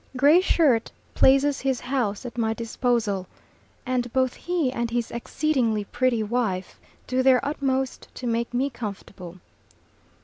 [0.17, 3.27] Gray Shirt places his house at my disposal,
[3.85, 9.37] and both he and his exceedingly pretty wife do their utmost to make me comfortable.